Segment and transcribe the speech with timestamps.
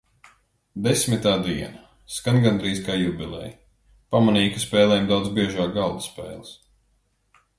[0.85, 1.81] Desmitā diena.
[2.13, 3.51] Skan gandrīz kā jubileja.
[4.15, 6.55] Pamanīju, ka spēlējam daudz biežāk galda spēles.